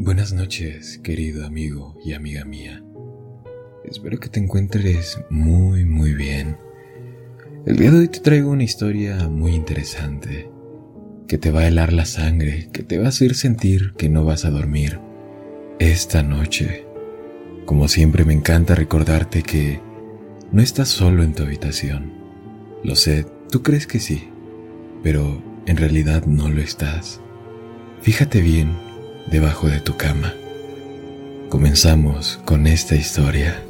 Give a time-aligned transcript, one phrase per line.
[0.00, 2.84] Buenas noches, querido amigo y amiga mía.
[3.82, 6.56] Espero que te encuentres muy, muy bien.
[7.66, 10.48] El día de hoy te traigo una historia muy interesante,
[11.26, 14.24] que te va a helar la sangre, que te va a hacer sentir que no
[14.24, 15.00] vas a dormir
[15.80, 16.86] esta noche.
[17.64, 19.80] Como siempre me encanta recordarte que
[20.52, 22.12] no estás solo en tu habitación.
[22.84, 24.28] Lo sé, tú crees que sí,
[25.02, 27.20] pero en realidad no lo estás.
[28.00, 28.87] Fíjate bien
[29.30, 30.34] debajo de tu cama.
[31.48, 33.62] Comenzamos con esta historia.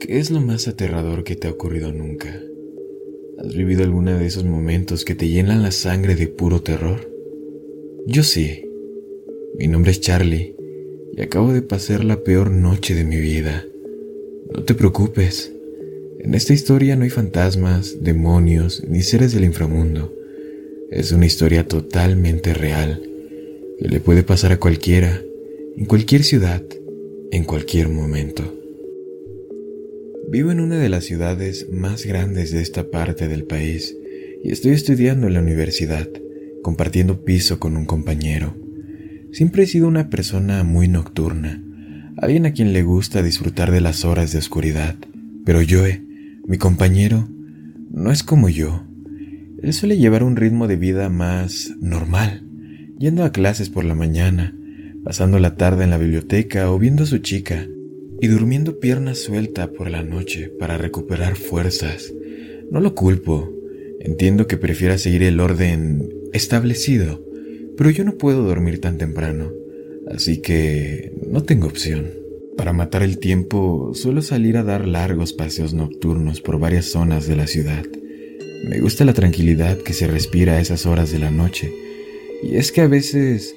[0.00, 2.38] ¿Qué es lo más aterrador que te ha ocurrido nunca?
[3.38, 7.10] ¿Has vivido alguno de esos momentos que te llenan la sangre de puro terror?
[8.06, 8.62] Yo sí.
[9.58, 10.54] Mi nombre es Charlie
[11.16, 13.64] y acabo de pasar la peor noche de mi vida.
[14.54, 15.55] No te preocupes,
[16.20, 20.14] en esta historia no hay fantasmas, demonios ni seres del inframundo.
[20.90, 23.02] Es una historia totalmente real
[23.78, 25.20] que le puede pasar a cualquiera,
[25.76, 26.62] en cualquier ciudad,
[27.30, 28.54] en cualquier momento.
[30.28, 33.96] Vivo en una de las ciudades más grandes de esta parte del país
[34.42, 36.08] y estoy estudiando en la universidad,
[36.62, 38.56] compartiendo piso con un compañero.
[39.32, 41.62] Siempre he sido una persona muy nocturna,
[42.16, 44.96] alguien a quien le gusta disfrutar de las horas de oscuridad,
[45.44, 45.84] pero yo
[46.46, 47.28] mi compañero
[47.90, 48.84] no es como yo.
[49.62, 52.44] Él suele llevar un ritmo de vida más normal,
[52.98, 54.54] yendo a clases por la mañana,
[55.02, 57.66] pasando la tarde en la biblioteca o viendo a su chica,
[58.20, 62.12] y durmiendo pierna suelta por la noche para recuperar fuerzas.
[62.70, 63.52] No lo culpo,
[64.00, 67.24] entiendo que prefiera seguir el orden establecido,
[67.76, 69.50] pero yo no puedo dormir tan temprano,
[70.10, 72.25] así que no tengo opción.
[72.56, 77.36] Para matar el tiempo, suelo salir a dar largos paseos nocturnos por varias zonas de
[77.36, 77.84] la ciudad.
[78.68, 81.72] Me gusta la tranquilidad que se respira a esas horas de la noche,
[82.42, 83.54] y es que a veces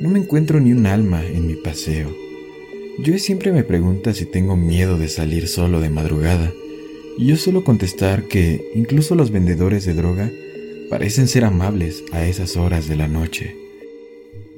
[0.00, 2.14] no me encuentro ni un alma en mi paseo.
[2.98, 6.52] Yo siempre me pregunta si tengo miedo de salir solo de madrugada,
[7.16, 10.30] y yo suelo contestar que incluso los vendedores de droga
[10.90, 13.56] parecen ser amables a esas horas de la noche.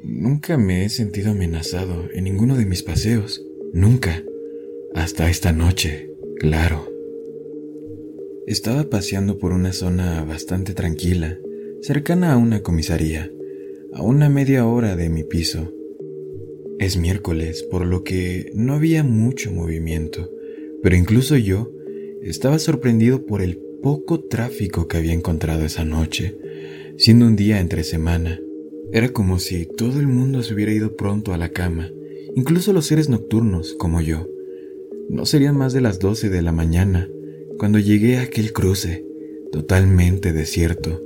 [0.03, 3.43] Nunca me he sentido amenazado en ninguno de mis paseos.
[3.75, 4.23] Nunca.
[4.95, 6.09] Hasta esta noche,
[6.39, 6.89] claro.
[8.47, 11.41] Estaba paseando por una zona bastante tranquila,
[11.83, 13.33] cercana a una comisaría,
[13.93, 15.73] a una media hora de mi piso.
[16.79, 20.31] Es miércoles, por lo que no había mucho movimiento,
[20.81, 21.73] pero incluso yo
[22.23, 26.39] estaba sorprendido por el poco tráfico que había encontrado esa noche,
[26.97, 28.41] siendo un día entre semana.
[28.93, 31.91] Era como si todo el mundo se hubiera ido pronto a la cama
[32.37, 34.29] incluso los seres nocturnos como yo.
[35.09, 37.09] No serían más de las doce de la mañana
[37.59, 39.05] cuando llegué a aquel cruce,
[39.53, 41.03] totalmente desierto,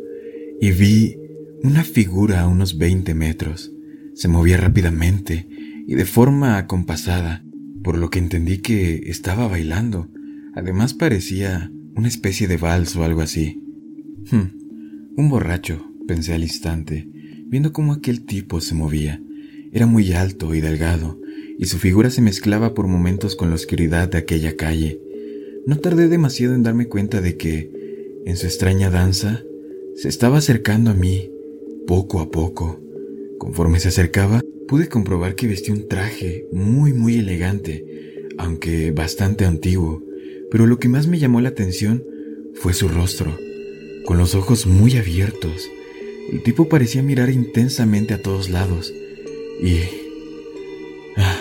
[0.60, 1.18] y vi
[1.62, 3.72] una figura a unos veinte metros.
[4.14, 5.46] Se movía rápidamente
[5.86, 7.44] y de forma acompasada,
[7.82, 10.08] por lo que entendí que estaba bailando.
[10.54, 13.62] Además parecía una especie de vals o algo así.
[14.30, 17.08] Hmm, un borracho, pensé al instante,
[17.46, 19.22] viendo cómo aquel tipo se movía.
[19.72, 21.20] Era muy alto y delgado,
[21.58, 25.00] y su figura se mezclaba por momentos con la oscuridad de aquella calle.
[25.66, 27.70] No tardé demasiado en darme cuenta de que,
[28.24, 29.42] en su extraña danza,
[29.94, 31.30] se estaba acercando a mí,
[31.86, 32.80] poco a poco.
[33.38, 37.84] Conforme se acercaba, pude comprobar que vestía un traje muy, muy elegante,
[38.38, 40.02] aunque bastante antiguo,
[40.50, 42.04] pero lo que más me llamó la atención
[42.54, 43.36] fue su rostro,
[44.06, 45.68] con los ojos muy abiertos.
[46.32, 48.92] El tipo parecía mirar intensamente a todos lados,
[49.60, 49.80] y...
[51.16, 51.40] Ah,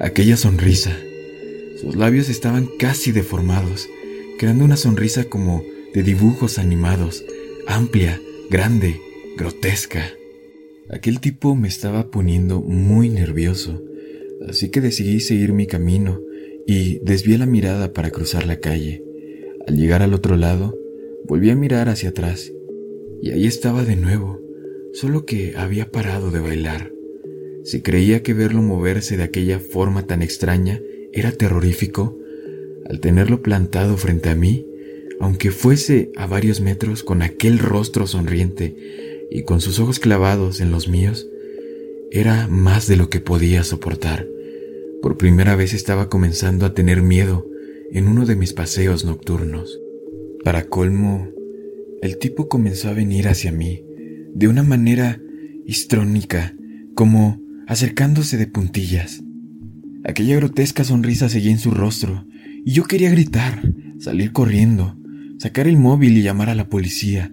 [0.00, 0.96] aquella sonrisa.
[1.80, 3.88] Sus labios estaban casi deformados,
[4.38, 7.24] creando una sonrisa como de dibujos animados,
[7.66, 8.20] amplia,
[8.50, 9.00] grande,
[9.36, 10.12] grotesca.
[10.90, 13.82] Aquel tipo me estaba poniendo muy nervioso,
[14.48, 16.20] así que decidí seguir mi camino
[16.66, 19.02] y desvié la mirada para cruzar la calle.
[19.66, 20.78] Al llegar al otro lado,
[21.26, 22.52] volví a mirar hacia atrás
[23.22, 24.40] y ahí estaba de nuevo,
[24.92, 26.97] solo que había parado de bailar.
[27.68, 30.80] Si creía que verlo moverse de aquella forma tan extraña
[31.12, 32.18] era terrorífico,
[32.88, 34.66] al tenerlo plantado frente a mí,
[35.20, 38.74] aunque fuese a varios metros con aquel rostro sonriente
[39.30, 41.28] y con sus ojos clavados en los míos,
[42.10, 44.26] era más de lo que podía soportar.
[45.02, 47.46] Por primera vez estaba comenzando a tener miedo
[47.92, 49.78] en uno de mis paseos nocturnos.
[50.42, 51.28] Para colmo,
[52.00, 53.84] el tipo comenzó a venir hacia mí
[54.32, 55.20] de una manera
[55.66, 56.56] histrónica,
[56.94, 59.22] como acercándose de puntillas.
[60.02, 62.26] Aquella grotesca sonrisa seguía en su rostro,
[62.64, 63.62] y yo quería gritar,
[63.98, 64.96] salir corriendo,
[65.38, 67.30] sacar el móvil y llamar a la policía,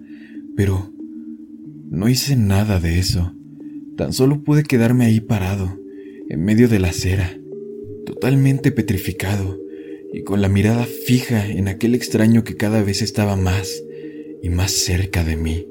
[0.54, 0.92] pero
[1.90, 3.34] no hice nada de eso.
[3.96, 5.80] Tan solo pude quedarme ahí parado,
[6.28, 7.32] en medio de la acera,
[8.04, 9.58] totalmente petrificado
[10.12, 13.82] y con la mirada fija en aquel extraño que cada vez estaba más
[14.42, 15.66] y más cerca de mí.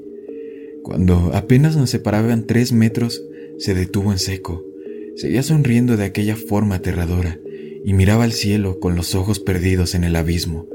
[0.82, 3.22] Cuando apenas nos separaban tres metros,
[3.58, 4.64] se detuvo en seco.
[5.16, 7.40] Seguía sonriendo de aquella forma aterradora
[7.84, 10.66] y miraba al cielo con los ojos perdidos en el abismo.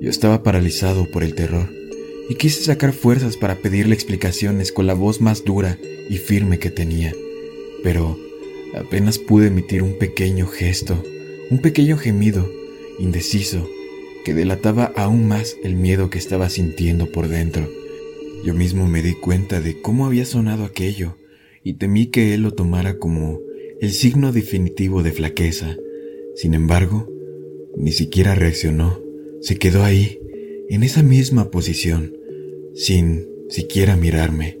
[0.00, 1.70] Yo estaba paralizado por el terror
[2.28, 5.78] y quise sacar fuerzas para pedirle explicaciones con la voz más dura
[6.08, 7.14] y firme que tenía,
[7.82, 8.18] pero
[8.76, 11.02] apenas pude emitir un pequeño gesto,
[11.50, 12.50] un pequeño gemido,
[12.98, 13.68] indeciso,
[14.24, 17.68] que delataba aún más el miedo que estaba sintiendo por dentro.
[18.44, 21.16] Yo mismo me di cuenta de cómo había sonado aquello
[21.64, 23.40] y temí que él lo tomara como
[23.80, 25.76] el signo definitivo de flaqueza.
[26.36, 27.08] Sin embargo,
[27.76, 29.00] ni siquiera reaccionó,
[29.40, 30.20] se quedó ahí,
[30.68, 32.16] en esa misma posición,
[32.74, 34.58] sin siquiera mirarme.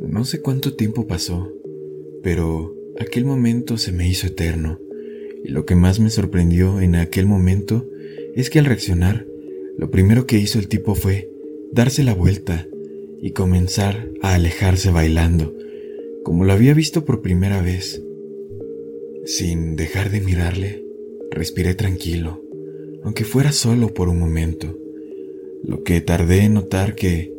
[0.00, 1.52] No sé cuánto tiempo pasó,
[2.22, 4.78] pero aquel momento se me hizo eterno,
[5.44, 7.88] y lo que más me sorprendió en aquel momento
[8.34, 9.26] es que al reaccionar,
[9.76, 11.30] lo primero que hizo el tipo fue
[11.72, 12.66] darse la vuelta
[13.20, 15.57] y comenzar a alejarse bailando,
[16.28, 18.02] como lo había visto por primera vez.
[19.24, 20.84] Sin dejar de mirarle,
[21.30, 22.42] respiré tranquilo,
[23.02, 24.76] aunque fuera solo por un momento,
[25.64, 27.32] lo que tardé en notar que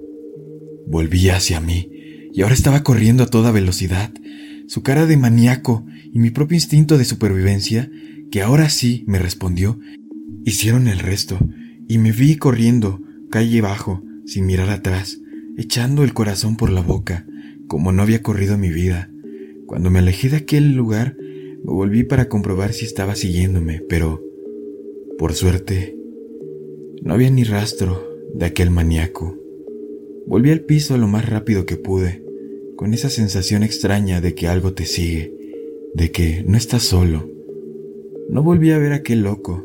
[0.87, 1.91] volvía hacia mí
[2.33, 4.11] y ahora estaba corriendo a toda velocidad.
[4.65, 7.91] Su cara de maníaco y mi propio instinto de supervivencia,
[8.31, 9.79] que ahora sí me respondió,
[10.45, 11.37] hicieron el resto,
[11.87, 15.19] y me vi corriendo calle abajo, sin mirar atrás,
[15.59, 17.27] echando el corazón por la boca,
[17.69, 19.09] como no había corrido mi vida.
[19.67, 21.15] Cuando me alejé de aquel lugar,
[21.63, 24.21] me volví para comprobar si estaba siguiéndome, pero,
[25.17, 25.95] por suerte,
[27.03, 29.37] no había ni rastro de aquel maníaco.
[30.25, 32.23] Volví al piso lo más rápido que pude,
[32.75, 35.33] con esa sensación extraña de que algo te sigue,
[35.93, 37.29] de que no estás solo.
[38.29, 39.63] No volví a ver a aquel loco,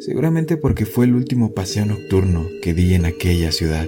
[0.00, 3.86] seguramente porque fue el último paseo nocturno que di en aquella ciudad.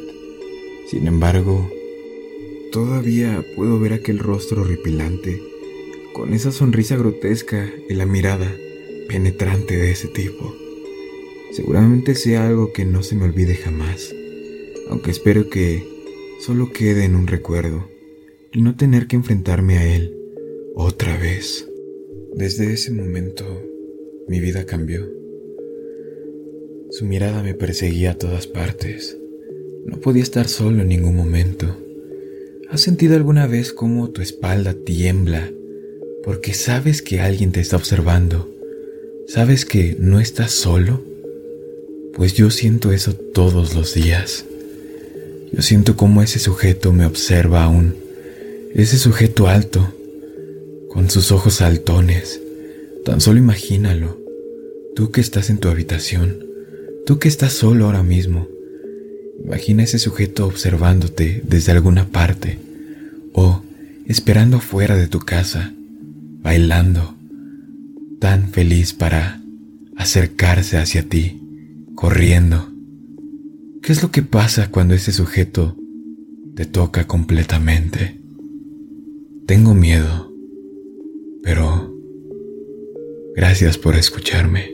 [0.90, 1.68] Sin embargo,
[2.74, 5.40] todavía puedo ver aquel rostro horripilante,
[6.12, 8.52] con esa sonrisa grotesca y la mirada
[9.06, 10.52] penetrante de ese tipo.
[11.52, 14.12] Seguramente sea algo que no se me olvide jamás,
[14.88, 15.86] aunque espero que
[16.40, 17.88] solo quede en un recuerdo
[18.52, 20.12] y no tener que enfrentarme a él
[20.74, 21.68] otra vez.
[22.34, 23.44] Desde ese momento
[24.26, 25.08] mi vida cambió.
[26.90, 29.16] Su mirada me perseguía a todas partes.
[29.86, 31.83] No podía estar solo en ningún momento.
[32.70, 35.50] ¿Has sentido alguna vez cómo tu espalda tiembla
[36.24, 38.50] porque sabes que alguien te está observando?
[39.26, 41.02] ¿Sabes que no estás solo?
[42.14, 44.44] Pues yo siento eso todos los días.
[45.52, 48.04] Yo siento cómo ese sujeto me observa aún
[48.74, 49.94] ese sujeto alto,
[50.88, 52.40] con sus ojos saltones,
[53.04, 54.18] tan solo imagínalo.
[54.96, 56.44] Tú que estás en tu habitación,
[57.06, 58.48] tú que estás solo ahora mismo,
[59.42, 62.58] imagina ese sujeto observándote desde alguna parte
[63.32, 63.62] o
[64.06, 65.72] esperando afuera de tu casa,
[66.42, 67.14] bailando,
[68.20, 69.40] tan feliz para
[69.96, 71.40] acercarse hacia ti,
[71.94, 72.70] corriendo.
[73.82, 75.76] ¿Qué es lo que pasa cuando ese sujeto
[76.54, 78.20] te toca completamente?
[79.46, 80.32] Tengo miedo,
[81.42, 81.94] pero
[83.34, 84.73] gracias por escucharme.